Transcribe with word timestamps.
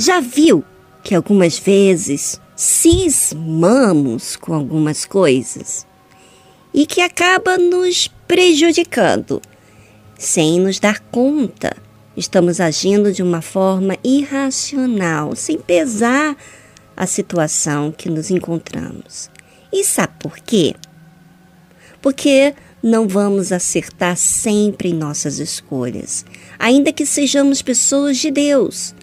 Já 0.00 0.20
viu 0.20 0.62
que 1.02 1.12
algumas 1.12 1.58
vezes 1.58 2.40
cismamos 2.54 4.36
com 4.36 4.54
algumas 4.54 5.04
coisas 5.04 5.84
e 6.72 6.86
que 6.86 7.00
acaba 7.00 7.58
nos 7.58 8.06
prejudicando 8.28 9.42
sem 10.16 10.60
nos 10.60 10.78
dar 10.78 11.00
conta? 11.00 11.76
Estamos 12.16 12.60
agindo 12.60 13.12
de 13.12 13.24
uma 13.24 13.42
forma 13.42 13.96
irracional, 14.04 15.34
sem 15.34 15.58
pesar 15.58 16.36
a 16.96 17.04
situação 17.04 17.90
que 17.90 18.08
nos 18.08 18.30
encontramos. 18.30 19.28
E 19.72 19.82
sabe 19.82 20.12
por 20.20 20.38
quê? 20.38 20.76
Porque 22.00 22.54
não 22.80 23.08
vamos 23.08 23.50
acertar 23.50 24.16
sempre 24.16 24.90
em 24.90 24.94
nossas 24.94 25.40
escolhas, 25.40 26.24
ainda 26.56 26.92
que 26.92 27.04
sejamos 27.04 27.62
pessoas 27.62 28.16
de 28.18 28.30
Deus. 28.30 28.94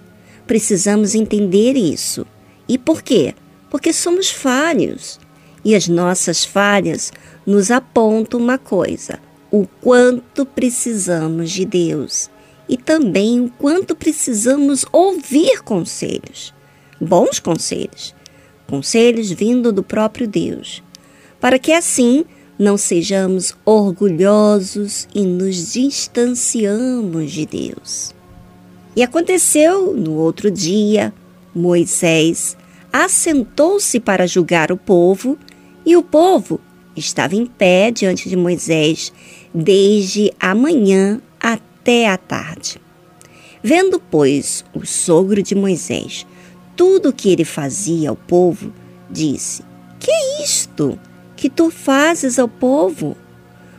Precisamos 0.48 1.16
entender 1.16 1.76
isso. 1.76 2.26
E 2.68 2.78
por 2.78 3.02
quê? 3.02 3.34
Porque 3.70 3.92
somos 3.92 4.30
falhos. 4.30 5.20
E 5.64 5.74
as 5.74 5.88
nossas 5.88 6.46
falhas 6.46 7.12
nos 7.46 7.72
apontam 7.72 8.40
uma 8.40 8.58
coisa: 8.58 9.20
o 9.52 9.68
quanto 9.82 10.46
precisamos 10.46 11.52
de 11.52 11.66
Deus 11.66 12.30
e 12.68 12.78
também 12.78 13.42
o 13.42 13.50
quanto 13.50 13.96
precisamos 13.96 14.86
ouvir 14.92 15.62
conselhos, 15.64 16.54
bons 17.00 17.40
conselhos, 17.40 18.16
conselhos 18.68 19.32
vindo 19.32 19.72
do 19.72 19.84
próprio 19.84 20.28
Deus, 20.28 20.84
para 21.40 21.60
que 21.60 21.72
assim 21.72 22.26
não 22.58 22.78
sejamos 22.78 23.54
orgulhosos 23.66 25.08
e 25.14 25.22
nos 25.26 25.74
distanciamos 25.74 27.32
de 27.32 27.46
Deus. 27.46 28.16
E 28.96 29.04
aconteceu 29.04 29.94
no 29.94 30.14
outro 30.14 30.50
dia, 30.50 31.14
Moisés 31.54 32.56
assentou-se 32.92 34.00
para 34.00 34.26
julgar 34.26 34.72
o 34.72 34.78
povo, 34.78 35.38
e 35.86 35.98
o 35.98 36.02
povo 36.02 36.62
estava 36.96 37.36
em 37.36 37.46
pé 37.46 37.92
diante 37.92 38.30
de 38.30 38.36
Moisés 38.36 39.12
desde 39.54 40.32
a 40.40 40.56
manhã 40.56 41.22
até 41.40 42.08
a 42.08 42.18
tarde. 42.18 42.82
Vendo, 43.62 44.00
pois, 44.00 44.64
o 44.74 44.86
sogro 44.86 45.44
de 45.44 45.56
Moisés 45.56 46.26
tudo 46.76 47.10
o 47.10 47.14
que 47.14 47.30
ele 47.30 47.46
fazia 47.46 48.10
ao 48.10 48.16
povo, 48.16 48.72
disse: 49.10 49.64
Que 50.00 50.12
é 50.12 50.44
isto 50.44 51.00
que 51.36 51.50
tu 51.50 51.72
fazes 51.72 52.38
ao 52.38 52.48
povo? 52.48 53.16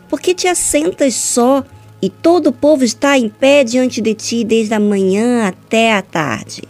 Porque 0.08 0.34
te 0.34 0.48
assentas 0.48 1.14
só 1.14 1.64
e 2.06 2.08
todo 2.08 2.50
o 2.50 2.52
povo 2.52 2.84
está 2.84 3.18
em 3.18 3.28
pé 3.28 3.64
diante 3.64 4.00
de 4.00 4.14
ti 4.14 4.44
desde 4.44 4.72
a 4.72 4.78
manhã 4.78 5.44
até 5.44 5.92
a 5.92 6.00
tarde. 6.00 6.62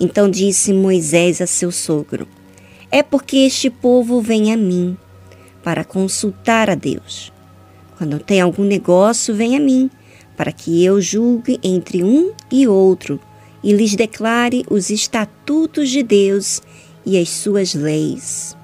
Então 0.00 0.28
disse 0.28 0.72
Moisés 0.72 1.40
a 1.40 1.46
seu 1.46 1.70
sogro: 1.70 2.26
É 2.90 3.00
porque 3.00 3.36
este 3.36 3.70
povo 3.70 4.20
vem 4.20 4.52
a 4.52 4.56
mim 4.56 4.96
para 5.62 5.84
consultar 5.84 6.68
a 6.68 6.74
Deus. 6.74 7.32
Quando 7.96 8.18
tem 8.18 8.40
algum 8.40 8.64
negócio, 8.64 9.32
vem 9.32 9.56
a 9.56 9.60
mim, 9.60 9.88
para 10.36 10.50
que 10.50 10.84
eu 10.84 11.00
julgue 11.00 11.60
entre 11.62 12.02
um 12.02 12.32
e 12.50 12.66
outro 12.66 13.20
e 13.62 13.72
lhes 13.72 13.94
declare 13.94 14.64
os 14.68 14.90
estatutos 14.90 15.90
de 15.90 16.02
Deus 16.02 16.60
e 17.06 17.16
as 17.16 17.28
suas 17.28 17.72
leis. 17.72 18.56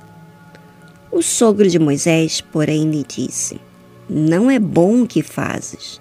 O 1.13 1.23
sogro 1.23 1.69
de 1.69 1.79
Moisés, 1.79 2.41
porém, 2.41 2.91
lhe 2.91 3.05
disse: 3.07 3.70
Não 4.13 4.51
é 4.51 4.59
bom 4.59 5.03
o 5.03 5.07
que 5.07 5.23
fazes. 5.23 6.01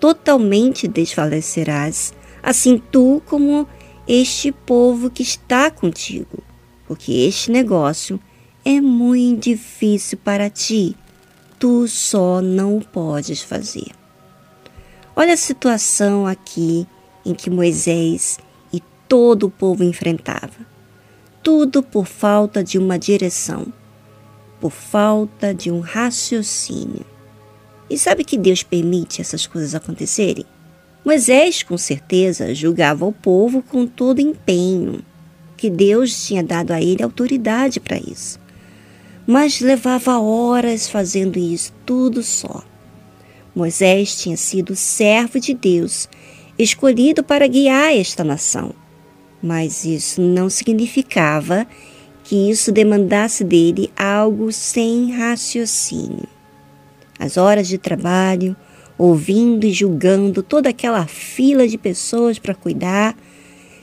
Totalmente 0.00 0.88
desfalecerás, 0.88 2.14
assim 2.42 2.78
tu 2.90 3.20
como 3.26 3.68
este 4.08 4.50
povo 4.50 5.10
que 5.10 5.22
está 5.22 5.70
contigo, 5.70 6.42
porque 6.88 7.12
este 7.12 7.50
negócio 7.50 8.18
é 8.64 8.80
muito 8.80 9.50
difícil 9.50 10.16
para 10.24 10.48
ti. 10.48 10.96
Tu 11.58 11.86
só 11.86 12.40
não 12.40 12.78
o 12.78 12.84
podes 12.84 13.42
fazer. 13.42 13.92
Olha 15.14 15.34
a 15.34 15.36
situação 15.36 16.26
aqui 16.26 16.86
em 17.26 17.34
que 17.34 17.50
Moisés 17.50 18.38
e 18.72 18.82
todo 19.06 19.48
o 19.48 19.50
povo 19.50 19.84
enfrentava. 19.84 20.66
Tudo 21.42 21.82
por 21.82 22.06
falta 22.06 22.64
de 22.64 22.78
uma 22.78 22.98
direção, 22.98 23.70
por 24.58 24.70
falta 24.72 25.52
de 25.52 25.70
um 25.70 25.80
raciocínio. 25.80 27.11
E 27.92 27.98
sabe 27.98 28.24
que 28.24 28.38
Deus 28.38 28.62
permite 28.62 29.20
essas 29.20 29.46
coisas 29.46 29.74
acontecerem? 29.74 30.46
Moisés, 31.04 31.62
com 31.62 31.76
certeza, 31.76 32.54
julgava 32.54 33.04
o 33.04 33.12
povo 33.12 33.62
com 33.62 33.86
todo 33.86 34.18
empenho, 34.18 35.04
que 35.58 35.68
Deus 35.68 36.26
tinha 36.26 36.42
dado 36.42 36.70
a 36.70 36.80
ele 36.80 37.02
autoridade 37.02 37.80
para 37.80 37.98
isso. 37.98 38.40
Mas 39.26 39.60
levava 39.60 40.18
horas 40.18 40.88
fazendo 40.88 41.38
isso 41.38 41.70
tudo 41.84 42.22
só. 42.22 42.64
Moisés 43.54 44.16
tinha 44.16 44.38
sido 44.38 44.74
servo 44.74 45.38
de 45.38 45.52
Deus, 45.52 46.08
escolhido 46.58 47.22
para 47.22 47.46
guiar 47.46 47.92
esta 47.94 48.24
nação. 48.24 48.74
Mas 49.42 49.84
isso 49.84 50.18
não 50.22 50.48
significava 50.48 51.66
que 52.24 52.48
isso 52.48 52.72
demandasse 52.72 53.44
dele 53.44 53.92
algo 53.94 54.50
sem 54.50 55.12
raciocínio. 55.12 56.31
As 57.22 57.36
horas 57.36 57.68
de 57.68 57.78
trabalho, 57.78 58.56
ouvindo 58.98 59.64
e 59.64 59.72
julgando 59.72 60.42
toda 60.42 60.70
aquela 60.70 61.06
fila 61.06 61.68
de 61.68 61.78
pessoas 61.78 62.36
para 62.36 62.52
cuidar, 62.52 63.16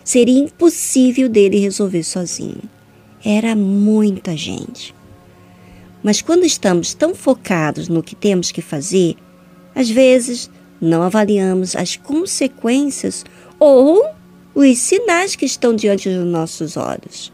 seria 0.04 0.38
impossível 0.38 1.30
dele 1.30 1.58
resolver 1.58 2.04
sozinho. 2.04 2.62
Era 3.24 3.56
muita 3.56 4.36
gente. 4.36 4.94
Mas 6.04 6.22
quando 6.22 6.44
estamos 6.44 6.94
tão 6.94 7.16
focados 7.16 7.88
no 7.88 8.04
que 8.04 8.14
temos 8.14 8.52
que 8.52 8.62
fazer, 8.62 9.16
às 9.74 9.90
vezes 9.90 10.52
não 10.82 11.02
avaliamos 11.02 11.78
as 11.78 11.96
consequências 11.96 13.24
ou 13.58 14.06
os 14.54 14.78
sinais 14.80 15.38
que 15.38 15.46
estão 15.46 15.74
diante 15.74 16.10
dos 16.10 16.26
nossos 16.26 16.76
olhos. 16.76 17.32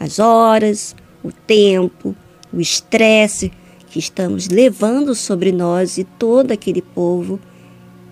As 0.00 0.18
horas, 0.18 0.96
o 1.22 1.30
tempo, 1.30 2.12
o 2.52 2.60
estresse 2.60 3.52
que 3.94 4.00
estamos 4.00 4.48
levando 4.48 5.14
sobre 5.14 5.52
nós 5.52 5.98
e 5.98 6.02
todo 6.02 6.50
aquele 6.50 6.82
povo 6.82 7.38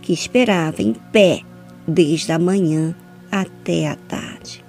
que 0.00 0.12
esperava 0.12 0.80
em 0.80 0.92
pé 0.92 1.40
desde 1.88 2.30
a 2.30 2.38
manhã 2.38 2.94
até 3.28 3.88
a 3.88 3.96
tarde. 3.96 4.64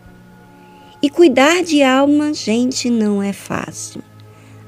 E 1.03 1.12
cuidar 1.12 1.63
de 1.63 1.84
alma, 1.84 2.34
gente, 2.34 2.90
não 2.90 3.22
é 3.22 3.31
fácil. 3.31 4.01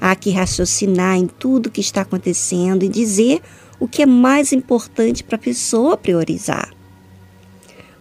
Há 0.00 0.14
que 0.14 0.30
raciocinar 0.30 1.16
em 1.16 1.26
tudo 1.26 1.68
que 1.68 1.80
está 1.80 2.02
acontecendo 2.02 2.84
e 2.84 2.88
dizer 2.88 3.42
o 3.80 3.88
que 3.88 4.02
é 4.02 4.06
mais 4.06 4.52
importante 4.52 5.24
para 5.24 5.34
a 5.34 5.40
pessoa 5.40 5.96
priorizar. 5.96 6.72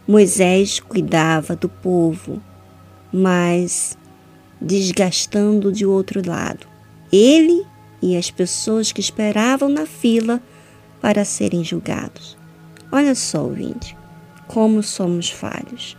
Moisés 0.08 0.80
cuidava 0.80 1.56
do 1.56 1.68
povo, 1.68 2.40
mas 3.12 3.98
desgastando 4.62 5.72
de 5.72 5.84
outro 5.84 6.22
lado. 6.24 6.68
Ele 7.12 7.66
e 8.02 8.16
as 8.18 8.30
pessoas 8.32 8.92
que 8.92 9.00
esperavam 9.00 9.70
na 9.70 9.86
fila 9.86 10.42
para 11.02 11.26
serem 11.26 11.64
julgados. 11.64 12.38
Olha 12.92 13.16
só, 13.16 13.44
ouvinte, 13.44 13.96
como 14.48 14.82
somos 14.82 15.30
falhos. 15.30 15.98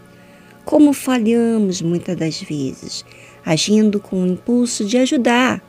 Como 0.64 0.92
falhamos 0.92 1.80
muitas 1.80 2.16
das 2.16 2.40
vezes, 2.40 3.04
agindo 3.44 4.00
com 4.00 4.22
o 4.22 4.26
impulso 4.26 4.84
de 4.84 4.98
ajudar. 4.98 5.62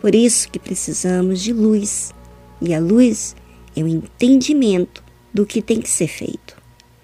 Por 0.00 0.14
isso 0.14 0.48
que 0.50 0.58
precisamos 0.58 1.40
de 1.40 1.52
luz. 1.52 2.12
E 2.60 2.74
a 2.74 2.80
luz 2.80 3.36
é 3.76 3.82
o 3.82 3.86
entendimento 3.86 5.04
do 5.32 5.46
que 5.46 5.62
tem 5.62 5.80
que 5.80 5.90
ser 5.90 6.08
feito. 6.08 6.56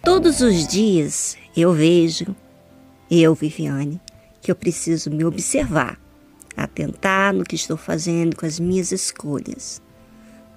Todos 0.02 0.40
os 0.40 0.66
dias 0.66 1.37
eu 1.56 1.72
vejo, 1.72 2.34
eu, 3.08 3.34
Viviane, 3.34 4.00
que 4.40 4.50
eu 4.50 4.56
preciso 4.56 5.10
me 5.10 5.25
observar 5.25 6.01
atentar 6.56 7.32
no 7.32 7.44
que 7.44 7.56
estou 7.56 7.76
fazendo 7.76 8.37
com 8.37 8.46
as 8.46 8.58
minhas 8.58 8.93
escolhas. 8.93 9.82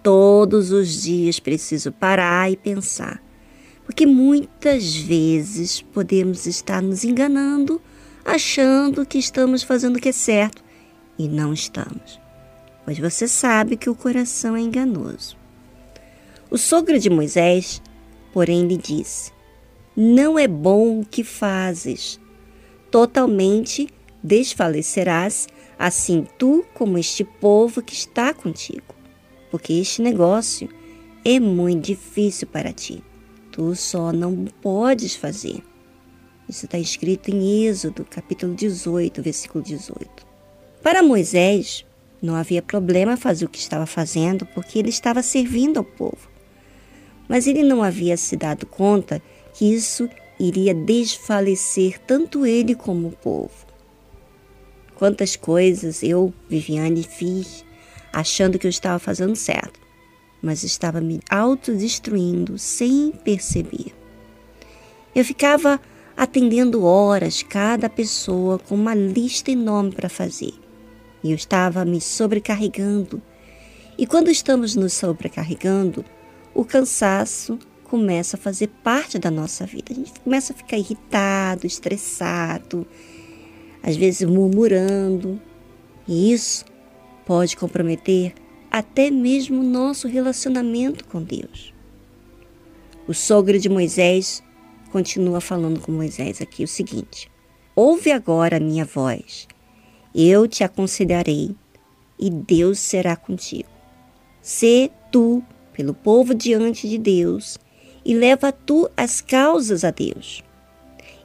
Todos 0.04 0.72
os 0.72 1.02
dias 1.02 1.40
preciso 1.40 1.92
parar 1.92 2.52
e 2.52 2.58
pensar, 2.58 3.22
porque 3.86 4.06
muitas 4.06 4.96
vezes 4.96 5.82
podemos 5.82 6.46
estar 6.46 6.82
nos 6.82 7.04
enganando, 7.04 7.82
achando 8.24 9.06
que 9.06 9.18
estamos 9.18 9.64
fazendo 9.64 9.98
o 9.98 10.00
que 10.00 10.10
é 10.10 10.12
certo 10.12 10.64
e 11.18 11.28
não 11.28 11.54
estamos, 11.54 12.20
pois 12.84 13.00
você 13.00 13.28
sabe 13.28 13.78
que 13.78 13.90
o 13.90 13.96
coração 13.96 14.56
é 14.56 14.62
enganoso. 14.62 15.38
O 16.52 16.58
sogro 16.58 17.00
de 17.00 17.10
Moisés, 17.10 17.82
porém, 18.32 18.68
lhe 18.68 18.78
disse: 18.78 19.32
Não 19.96 20.38
é 20.38 20.48
bom 20.48 21.00
o 21.00 21.06
que 21.06 21.24
fazes, 21.24 22.20
totalmente 22.92 23.90
desfalecerás 24.24 25.48
assim 25.78 26.28
tu 26.38 26.66
como 26.74 26.98
este 26.98 27.24
povo 27.24 27.82
que 27.82 27.94
está 27.94 28.34
contigo, 28.34 28.96
porque 29.52 29.74
este 29.74 30.02
negócio 30.02 30.70
é 31.24 31.40
muito 31.40 31.86
difícil 31.86 32.48
para 32.48 32.72
ti. 32.72 33.04
Tu 33.52 33.76
só 33.76 34.12
não 34.12 34.46
podes 34.62 35.16
fazer. 35.16 35.64
Isso 36.48 36.66
está 36.66 36.78
escrito 36.78 37.32
em 37.32 37.66
Êxodo, 37.66 38.06
capítulo 38.06 38.54
18, 38.54 39.22
versículo 39.22 39.64
18. 39.64 40.08
Para 40.84 41.02
Moisés, 41.02 41.84
não 42.22 42.36
havia 42.36 42.62
problema 42.62 43.18
fazer 43.18 43.46
o 43.46 43.50
que 43.50 43.58
estava 43.58 43.86
fazendo, 43.86 44.46
porque 44.48 44.78
ele 44.78 44.90
estava 44.90 45.24
servindo 45.24 45.78
ao 45.78 45.84
povo. 45.84 46.30
Mas 47.28 47.48
ele 47.48 47.64
não 47.64 47.82
havia 47.82 48.16
se 48.18 48.36
dado 48.36 48.68
conta 48.68 49.22
que 49.54 49.74
isso 49.74 50.08
iria 50.40 50.74
desfalecer 50.74 52.00
tanto 52.00 52.46
ele 52.46 52.76
como 52.76 53.08
o 53.08 53.12
povo. 53.12 53.65
Quantas 54.96 55.36
coisas 55.36 56.02
eu, 56.02 56.34
Viviane, 56.50 57.04
fiz 57.04 57.66
achando 58.14 58.58
que 58.58 58.66
eu 58.66 58.70
estava 58.70 58.98
fazendo 58.98 59.36
certo, 59.36 59.80
mas 60.42 60.64
estava 60.64 61.02
me 61.02 61.20
autodestruindo 61.30 62.58
sem 62.58 63.12
perceber. 63.12 63.94
Eu 65.14 65.26
ficava 65.26 65.80
atendendo 66.16 66.86
horas 66.86 67.44
cada 67.44 67.90
pessoa 67.90 68.58
com 68.58 68.76
uma 68.76 68.96
lista 68.96 69.52
enorme 69.52 69.92
para 69.92 70.08
fazer. 70.08 70.54
E 71.22 71.32
eu 71.32 71.36
estava 71.36 71.84
me 71.84 72.00
sobrecarregando. 72.00 73.22
E 73.98 74.06
quando 74.06 74.30
estamos 74.30 74.76
nos 74.76 74.94
sobrecarregando, 74.94 76.06
o 76.54 76.64
cansaço 76.64 77.60
começa 77.84 78.38
a 78.38 78.40
fazer 78.40 78.68
parte 78.84 79.20
da 79.20 79.30
nossa 79.30 79.66
vida. 79.66 79.92
A 79.92 79.96
gente 79.96 80.20
começa 80.20 80.54
a 80.54 80.56
ficar 80.56 80.78
irritado, 80.78 81.68
estressado, 81.68 82.88
às 83.86 83.96
vezes 83.96 84.28
murmurando. 84.28 85.40
E 86.08 86.34
isso 86.34 86.66
pode 87.24 87.56
comprometer 87.56 88.34
até 88.72 89.12
mesmo 89.12 89.62
o 89.62 89.64
nosso 89.64 90.08
relacionamento 90.08 91.06
com 91.06 91.22
Deus. 91.22 91.72
O 93.08 93.14
sogro 93.14 93.60
de 93.60 93.70
Moisés 93.70 94.44
continua 94.92 95.40
falando 95.40 95.80
com 95.80 95.92
Moisés 95.92 96.42
aqui 96.42 96.64
o 96.64 96.68
seguinte: 96.68 97.30
Ouve 97.76 98.12
agora 98.12 98.58
a 98.58 98.60
minha 98.60 98.86
voz, 98.86 99.48
eu 100.16 100.48
te 100.48 100.64
aconselharei, 100.64 101.56
e 102.18 102.30
Deus 102.32 102.80
será 102.80 103.16
contigo. 103.16 103.70
Sê 104.42 104.90
tu 105.12 105.44
pelo 105.74 105.94
povo 105.94 106.34
diante 106.34 106.90
de 106.90 106.98
Deus, 106.98 107.60
e 108.04 108.16
leva 108.16 108.52
tu 108.52 108.90
as 108.98 109.22
causas 109.22 109.84
a 109.84 109.92
Deus, 109.92 110.44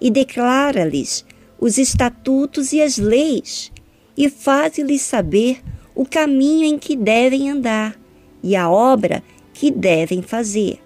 e 0.00 0.10
declara-lhes 0.10 1.24
os 1.60 1.78
estatutos 1.78 2.72
e 2.72 2.80
as 2.80 2.96
leis, 2.96 3.70
e 4.16 4.28
faz-lhes 4.28 5.02
saber 5.02 5.62
o 5.94 6.06
caminho 6.06 6.64
em 6.64 6.78
que 6.78 6.96
devem 6.96 7.50
andar 7.50 7.98
e 8.42 8.56
a 8.56 8.70
obra 8.70 9.22
que 9.52 9.70
devem 9.70 10.22
fazer 10.22 10.80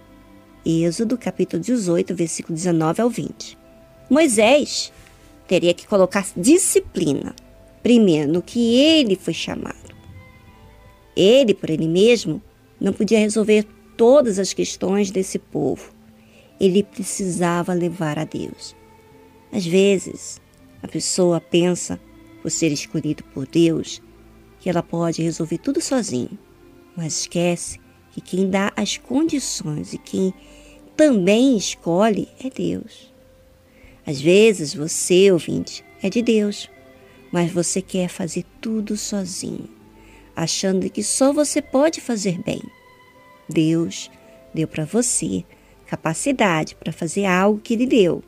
Êxodo 0.66 1.18
capítulo 1.18 1.62
18, 1.62 2.14
versículo 2.14 2.54
19 2.54 3.02
ao 3.02 3.10
20. 3.10 3.58
Moisés 4.08 4.90
teria 5.46 5.74
que 5.74 5.86
colocar 5.86 6.26
disciplina, 6.34 7.34
primeiro 7.82 8.32
no 8.32 8.40
que 8.40 8.74
ele 8.76 9.14
foi 9.14 9.34
chamado. 9.34 9.94
Ele, 11.14 11.52
por 11.52 11.68
ele 11.68 11.86
mesmo, 11.86 12.42
não 12.80 12.94
podia 12.94 13.18
resolver 13.18 13.66
todas 13.94 14.38
as 14.38 14.54
questões 14.54 15.10
desse 15.10 15.38
povo. 15.38 15.92
Ele 16.58 16.82
precisava 16.82 17.74
levar 17.74 18.18
a 18.18 18.24
Deus. 18.24 18.74
Às 19.52 19.66
vezes, 19.66 20.40
a 20.84 20.88
pessoa 20.88 21.40
pensa, 21.40 21.98
por 22.42 22.50
ser 22.50 22.70
escolhido 22.70 23.24
por 23.32 23.46
Deus, 23.46 24.02
que 24.60 24.68
ela 24.68 24.82
pode 24.82 25.22
resolver 25.22 25.56
tudo 25.56 25.80
sozinho, 25.80 26.38
mas 26.94 27.20
esquece 27.20 27.80
que 28.12 28.20
quem 28.20 28.50
dá 28.50 28.70
as 28.76 28.98
condições 28.98 29.94
e 29.94 29.98
quem 29.98 30.34
também 30.94 31.56
escolhe 31.56 32.28
é 32.38 32.50
Deus. 32.50 33.10
Às 34.06 34.20
vezes 34.20 34.74
você, 34.74 35.32
ouvinte, 35.32 35.82
é 36.02 36.10
de 36.10 36.20
Deus, 36.20 36.68
mas 37.32 37.50
você 37.50 37.80
quer 37.80 38.08
fazer 38.08 38.44
tudo 38.60 38.94
sozinho, 38.94 39.70
achando 40.36 40.90
que 40.90 41.02
só 41.02 41.32
você 41.32 41.62
pode 41.62 42.02
fazer 42.02 42.42
bem. 42.42 42.60
Deus 43.48 44.10
deu 44.52 44.68
para 44.68 44.84
você 44.84 45.46
capacidade 45.86 46.74
para 46.74 46.92
fazer 46.92 47.24
algo 47.24 47.58
que 47.58 47.72
Ele 47.72 47.86
deu, 47.86 48.22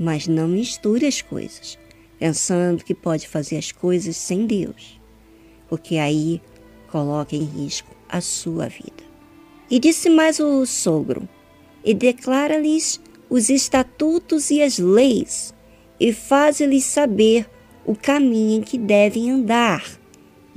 mas 0.00 0.26
não 0.26 0.48
misture 0.48 1.04
as 1.04 1.20
coisas, 1.20 1.78
pensando 2.18 2.82
que 2.82 2.94
pode 2.94 3.28
fazer 3.28 3.58
as 3.58 3.70
coisas 3.70 4.16
sem 4.16 4.46
Deus, 4.46 4.98
porque 5.68 5.98
aí 5.98 6.40
coloca 6.90 7.36
em 7.36 7.44
risco 7.44 7.94
a 8.08 8.22
sua 8.22 8.66
vida. 8.66 9.04
E 9.70 9.78
disse 9.78 10.08
mais 10.08 10.40
o 10.40 10.64
sogro: 10.64 11.28
e 11.84 11.92
declara-lhes 11.92 12.98
os 13.28 13.50
estatutos 13.50 14.50
e 14.50 14.62
as 14.62 14.78
leis, 14.78 15.52
e 16.00 16.14
faz-lhes 16.14 16.84
saber 16.84 17.46
o 17.84 17.94
caminho 17.94 18.60
em 18.60 18.62
que 18.62 18.78
devem 18.78 19.30
andar 19.30 19.84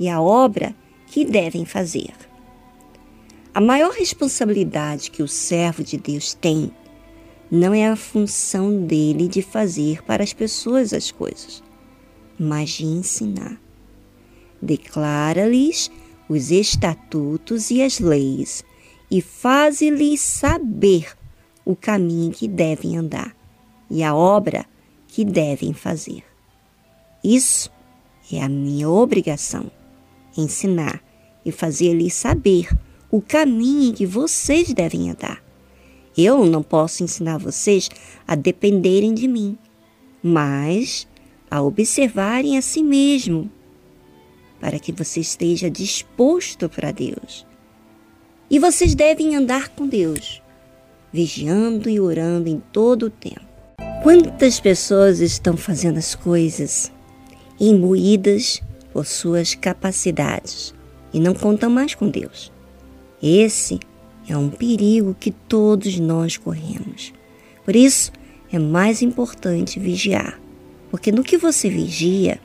e 0.00 0.08
a 0.08 0.22
obra 0.22 0.74
que 1.06 1.22
devem 1.22 1.66
fazer. 1.66 2.14
A 3.52 3.60
maior 3.60 3.92
responsabilidade 3.92 5.10
que 5.10 5.22
o 5.22 5.28
servo 5.28 5.84
de 5.84 5.98
Deus 5.98 6.32
tem 6.32 6.72
não 7.50 7.74
é 7.74 7.88
a 7.88 7.96
função 7.96 8.84
dele 8.84 9.28
de 9.28 9.42
fazer 9.42 10.02
para 10.02 10.22
as 10.22 10.32
pessoas 10.32 10.92
as 10.92 11.10
coisas, 11.10 11.62
mas 12.38 12.70
de 12.70 12.84
ensinar. 12.84 13.60
Declara-lhes 14.60 15.90
os 16.28 16.50
estatutos 16.50 17.70
e 17.70 17.82
as 17.82 18.00
leis 18.00 18.64
e 19.10 19.20
faze-lhes 19.20 20.20
saber 20.20 21.14
o 21.64 21.76
caminho 21.76 22.32
que 22.32 22.48
devem 22.48 22.96
andar 22.96 23.36
e 23.90 24.02
a 24.02 24.14
obra 24.14 24.64
que 25.06 25.24
devem 25.24 25.72
fazer. 25.72 26.24
Isso 27.22 27.70
é 28.32 28.42
a 28.42 28.48
minha 28.48 28.88
obrigação, 28.88 29.70
ensinar 30.36 31.02
e 31.44 31.52
fazer-lhes 31.52 32.14
saber 32.14 32.68
o 33.10 33.20
caminho 33.20 33.94
que 33.94 34.06
vocês 34.06 34.72
devem 34.72 35.10
andar. 35.10 35.43
Eu 36.16 36.46
não 36.46 36.62
posso 36.62 37.02
ensinar 37.02 37.38
vocês 37.38 37.90
a 38.26 38.34
dependerem 38.34 39.14
de 39.14 39.26
mim, 39.26 39.58
mas 40.22 41.08
a 41.50 41.62
observarem 41.62 42.56
a 42.56 42.62
si 42.62 42.82
mesmo, 42.82 43.50
para 44.60 44.78
que 44.78 44.92
você 44.92 45.20
esteja 45.20 45.70
disposto 45.70 46.68
para 46.68 46.92
Deus 46.92 47.46
e 48.50 48.58
vocês 48.58 48.94
devem 48.94 49.34
andar 49.34 49.70
com 49.70 49.86
Deus, 49.86 50.42
vigiando 51.12 51.88
e 51.88 51.98
orando 51.98 52.48
em 52.48 52.62
todo 52.72 53.06
o 53.06 53.10
tempo. 53.10 53.44
Quantas 54.02 54.60
pessoas 54.60 55.20
estão 55.20 55.56
fazendo 55.56 55.98
as 55.98 56.14
coisas 56.14 56.92
imbuídas 57.58 58.62
por 58.92 59.06
suas 59.06 59.54
capacidades 59.54 60.74
e 61.12 61.18
não 61.18 61.34
contam 61.34 61.70
mais 61.70 61.94
com 61.94 62.08
Deus? 62.08 62.52
Esse 63.22 63.80
é 64.28 64.36
um 64.36 64.48
perigo 64.48 65.16
que 65.18 65.30
todos 65.30 65.98
nós 65.98 66.36
corremos. 66.36 67.12
Por 67.64 67.76
isso, 67.76 68.12
é 68.52 68.58
mais 68.58 69.02
importante 69.02 69.80
vigiar, 69.80 70.40
porque 70.90 71.10
no 71.10 71.22
que 71.24 71.36
você 71.36 71.68
vigia, 71.68 72.40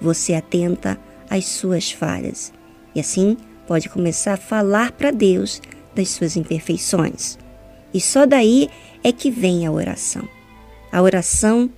você 0.00 0.34
atenta 0.34 0.98
às 1.28 1.46
suas 1.46 1.90
falhas 1.90 2.52
e 2.94 3.00
assim 3.00 3.36
pode 3.66 3.88
começar 3.88 4.34
a 4.34 4.38
falar 4.38 4.92
para 4.92 5.10
Deus 5.10 5.60
das 5.94 6.08
suas 6.10 6.36
imperfeições. 6.36 7.38
E 7.92 8.00
só 8.00 8.24
daí 8.24 8.70
é 9.02 9.12
que 9.12 9.30
vem 9.30 9.66
a 9.66 9.72
oração. 9.72 10.26
A 10.90 11.02
oração 11.02 11.70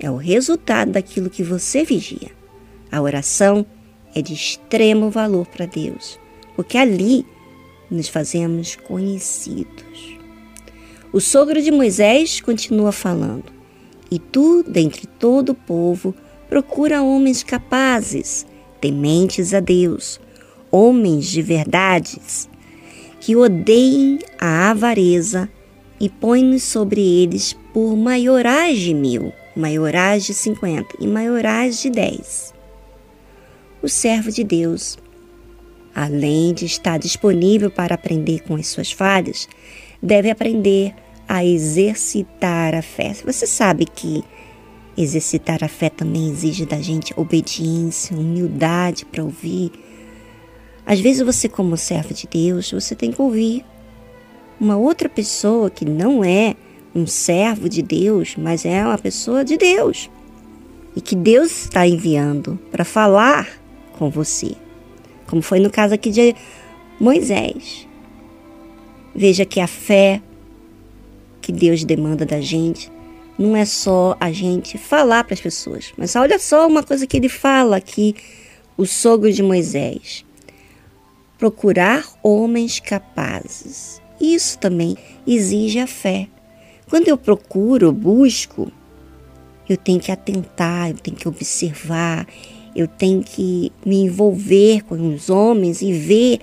é 0.00 0.10
o 0.10 0.16
resultado 0.16 0.92
daquilo 0.92 1.30
que 1.30 1.42
você 1.42 1.84
vigia. 1.84 2.30
A 2.90 3.00
oração 3.00 3.64
é 4.14 4.20
de 4.20 4.32
extremo 4.32 5.10
valor 5.10 5.46
para 5.46 5.66
Deus, 5.66 6.18
porque 6.56 6.76
ali 6.76 7.24
nos 7.92 8.08
fazemos 8.08 8.76
conhecidos. 8.76 10.18
O 11.12 11.20
sogro 11.20 11.60
de 11.60 11.70
Moisés 11.70 12.40
continua 12.40 12.90
falando: 12.90 13.52
E 14.10 14.18
tu, 14.18 14.62
dentre 14.62 15.06
todo 15.06 15.50
o 15.50 15.54
povo, 15.54 16.14
procura 16.48 17.02
homens 17.02 17.42
capazes, 17.42 18.46
tementes 18.80 19.52
a 19.52 19.60
Deus, 19.60 20.20
homens 20.70 21.26
de 21.26 21.42
verdades, 21.42 22.48
que 23.20 23.36
odeiem 23.36 24.18
a 24.40 24.70
avareza 24.70 25.48
e 26.00 26.08
põe-nos 26.08 26.62
sobre 26.62 27.00
eles 27.00 27.56
por 27.72 27.96
maiorais 27.96 28.78
de 28.78 28.92
mil, 28.92 29.32
maiorais 29.54 30.24
de 30.24 30.34
cinquenta 30.34 30.96
e 30.98 31.06
maiorais 31.06 31.80
de 31.80 31.90
dez. 31.90 32.52
O 33.82 33.88
servo 33.88 34.30
de 34.30 34.42
Deus, 34.42 34.98
além 35.94 36.52
de 36.54 36.64
estar 36.66 36.98
disponível 36.98 37.70
para 37.70 37.94
aprender 37.94 38.40
com 38.40 38.56
as 38.56 38.68
suas 38.68 38.90
falhas, 38.90 39.48
deve 40.02 40.30
aprender 40.30 40.94
a 41.28 41.44
exercitar 41.44 42.74
a 42.74 42.82
fé. 42.82 43.14
Você 43.24 43.46
sabe 43.46 43.86
que 43.86 44.22
exercitar 44.96 45.62
a 45.64 45.68
fé 45.68 45.88
também 45.88 46.28
exige 46.30 46.66
da 46.66 46.80
gente 46.80 47.14
obediência, 47.16 48.16
humildade 48.16 49.06
para 49.06 49.22
ouvir 49.22 49.72
às 50.84 51.00
vezes 51.00 51.22
você, 51.22 51.48
como 51.48 51.76
servo 51.76 52.12
de 52.12 52.26
Deus, 52.26 52.70
você 52.70 52.94
tem 52.94 53.12
que 53.12 53.22
ouvir 53.22 53.64
uma 54.60 54.76
outra 54.76 55.08
pessoa 55.08 55.70
que 55.70 55.84
não 55.84 56.24
é 56.24 56.56
um 56.94 57.06
servo 57.06 57.68
de 57.68 57.82
Deus, 57.82 58.34
mas 58.36 58.64
é 58.64 58.84
uma 58.84 58.98
pessoa 58.98 59.44
de 59.44 59.56
Deus. 59.56 60.10
E 60.94 61.00
que 61.00 61.14
Deus 61.14 61.64
está 61.64 61.86
enviando 61.86 62.58
para 62.70 62.84
falar 62.84 63.48
com 63.92 64.10
você. 64.10 64.56
Como 65.32 65.40
foi 65.40 65.60
no 65.60 65.70
caso 65.70 65.94
aqui 65.94 66.10
de 66.10 66.36
Moisés. 67.00 67.88
Veja 69.14 69.46
que 69.46 69.60
a 69.60 69.66
fé 69.66 70.20
que 71.40 71.50
Deus 71.50 71.84
demanda 71.84 72.26
da 72.26 72.38
gente 72.38 72.92
não 73.38 73.56
é 73.56 73.64
só 73.64 74.14
a 74.20 74.30
gente 74.30 74.76
falar 74.76 75.24
para 75.24 75.32
as 75.32 75.40
pessoas, 75.40 75.90
mas 75.96 76.14
olha 76.16 76.38
só 76.38 76.66
uma 76.66 76.82
coisa 76.82 77.06
que 77.06 77.16
ele 77.16 77.30
fala 77.30 77.78
aqui, 77.78 78.14
o 78.76 78.84
sogro 78.84 79.32
de 79.32 79.42
Moisés: 79.42 80.22
procurar 81.38 82.04
homens 82.22 82.78
capazes. 82.78 84.02
Isso 84.20 84.58
também 84.58 84.98
exige 85.26 85.78
a 85.78 85.86
fé. 85.86 86.28
Quando 86.90 87.08
eu 87.08 87.16
procuro, 87.16 87.90
busco, 87.90 88.70
eu 89.66 89.78
tenho 89.78 89.98
que 89.98 90.12
atentar, 90.12 90.90
eu 90.90 90.98
tenho 90.98 91.16
que 91.16 91.26
observar, 91.26 92.26
eu 92.74 92.86
tenho 92.86 93.22
que 93.22 93.72
me 93.84 94.02
envolver 94.02 94.82
com 94.84 95.14
os 95.14 95.30
homens 95.30 95.82
e 95.82 95.92
ver 95.92 96.40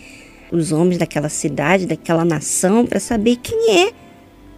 os 0.51 0.71
homens 0.71 0.97
daquela 0.97 1.29
cidade, 1.29 1.85
daquela 1.85 2.25
nação, 2.25 2.85
para 2.85 2.99
saber 2.99 3.37
quem 3.37 3.79
é, 3.85 3.93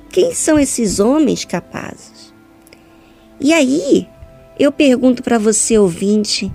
quem 0.10 0.34
são 0.34 0.60
esses 0.60 1.00
homens 1.00 1.46
capazes. 1.46 2.34
E 3.40 3.54
aí, 3.54 4.08
eu 4.60 4.72
pergunto 4.72 5.24
para 5.24 5.38
você, 5.38 5.78
ouvinte, 5.78 6.52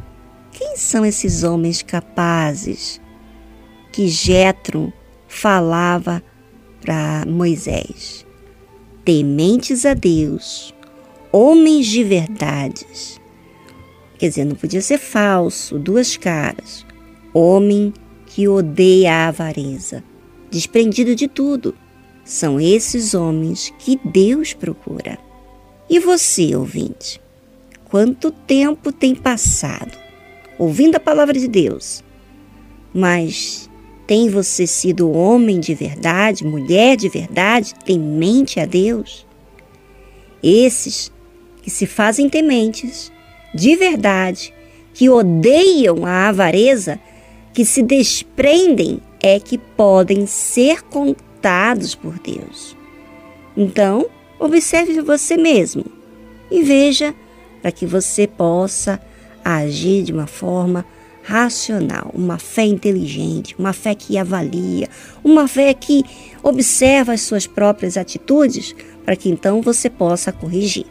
quem 0.52 0.76
são 0.76 1.04
esses 1.04 1.42
homens 1.42 1.82
capazes 1.82 3.00
que 3.92 4.08
Jetro 4.08 4.92
falava 5.28 6.22
para 6.80 7.24
Moisés? 7.26 8.26
tementes 9.06 9.86
a 9.86 9.94
Deus, 9.94 10.74
homens 11.30 11.86
de 11.86 12.02
verdades. 12.02 13.20
Quer 14.18 14.28
dizer, 14.28 14.44
não 14.44 14.56
podia 14.56 14.80
ser 14.80 14.98
falso, 14.98 15.78
duas 15.78 16.16
caras. 16.16 16.86
Homem 17.34 17.92
que 18.26 18.48
odeia 18.48 19.12
a 19.12 19.28
avareza, 19.28 20.02
desprendido 20.50 21.14
de 21.14 21.28
tudo. 21.28 21.74
São 22.24 22.60
esses 22.60 23.14
homens 23.14 23.72
que 23.78 24.00
Deus 24.04 24.52
procura. 24.52 25.18
E 25.88 26.00
você, 26.00 26.56
ouvinte? 26.56 27.20
Quanto 27.84 28.32
tempo 28.32 28.90
tem 28.90 29.14
passado 29.14 29.96
ouvindo 30.58 30.96
a 30.96 31.00
palavra 31.00 31.38
de 31.38 31.46
Deus, 31.46 32.02
mas 32.92 33.70
tem 34.06 34.28
você 34.28 34.66
sido 34.66 35.10
homem 35.10 35.60
de 35.60 35.74
verdade, 35.74 36.44
mulher 36.44 36.96
de 36.96 37.08
verdade, 37.08 37.74
temente 37.84 38.58
a 38.58 38.64
Deus? 38.64 39.26
Esses 40.42 41.12
que 41.62 41.70
se 41.70 41.86
fazem 41.86 42.28
tementes, 42.28 43.12
de 43.56 43.74
verdade, 43.74 44.52
que 44.92 45.08
odeiam 45.08 46.04
a 46.04 46.28
avareza, 46.28 47.00
que 47.52 47.64
se 47.64 47.82
desprendem, 47.82 49.00
é 49.20 49.40
que 49.40 49.58
podem 49.58 50.26
ser 50.26 50.82
contados 50.82 51.94
por 51.94 52.18
Deus. 52.18 52.76
Então, 53.56 54.06
observe 54.38 55.00
você 55.00 55.36
mesmo 55.36 55.84
e 56.50 56.62
veja 56.62 57.14
para 57.62 57.72
que 57.72 57.86
você 57.86 58.26
possa 58.26 59.00
agir 59.44 60.02
de 60.02 60.12
uma 60.12 60.26
forma 60.26 60.84
racional, 61.22 62.10
uma 62.14 62.38
fé 62.38 62.64
inteligente, 62.64 63.56
uma 63.58 63.72
fé 63.72 63.94
que 63.94 64.16
avalia, 64.16 64.88
uma 65.24 65.48
fé 65.48 65.74
que 65.74 66.04
observa 66.42 67.14
as 67.14 67.22
suas 67.22 67.46
próprias 67.46 67.96
atitudes, 67.96 68.76
para 69.04 69.16
que 69.16 69.28
então 69.28 69.60
você 69.60 69.90
possa 69.90 70.30
corrigir. 70.30 70.86